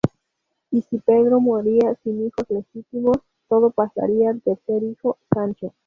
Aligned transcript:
Y 0.71 0.81
si 0.81 0.97
Pedro 0.97 1.39
moría 1.39 1.93
sin 2.03 2.25
hijos 2.25 2.49
legítimos, 2.49 3.17
todo 3.47 3.69
pasaría 3.69 4.31
al 4.31 4.41
tercer 4.41 4.81
hijo 4.81 5.19
Sancho. 5.31 5.75